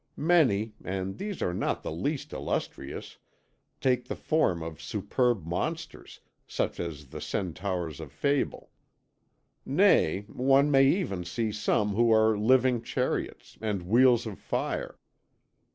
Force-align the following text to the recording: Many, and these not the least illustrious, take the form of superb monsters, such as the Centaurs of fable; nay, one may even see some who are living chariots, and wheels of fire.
Many, 0.17 0.73
and 0.83 1.19
these 1.19 1.41
not 1.41 1.83
the 1.83 1.91
least 1.91 2.33
illustrious, 2.33 3.19
take 3.79 4.05
the 4.07 4.15
form 4.15 4.63
of 4.63 4.81
superb 4.81 5.45
monsters, 5.45 6.21
such 6.47 6.79
as 6.79 7.09
the 7.09 7.21
Centaurs 7.21 7.99
of 7.99 8.11
fable; 8.11 8.71
nay, 9.63 10.21
one 10.21 10.71
may 10.71 10.87
even 10.87 11.23
see 11.23 11.51
some 11.51 11.93
who 11.93 12.11
are 12.11 12.35
living 12.35 12.81
chariots, 12.81 13.59
and 13.61 13.83
wheels 13.83 14.25
of 14.25 14.39
fire. 14.39 14.97